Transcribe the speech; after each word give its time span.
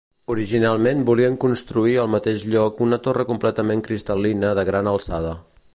Originalment 0.35 1.03
volien 1.09 1.35
construir 1.43 1.93
al 2.05 2.09
mateix 2.15 2.47
lloc 2.55 2.83
una 2.89 3.01
torre 3.09 3.27
completament 3.33 3.87
cristal·lina 3.89 4.55
de 4.61 4.65
gran 4.71 4.91
alçada. 4.95 5.35